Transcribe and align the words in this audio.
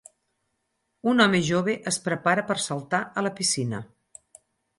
Un 1.11 1.23
home 1.25 1.41
jove 1.49 1.75
es 1.91 1.99
prepara 2.07 2.47
per 2.49 2.57
saltar 2.65 3.03
a 3.13 3.25
la 3.29 3.35
piscina 3.43 3.85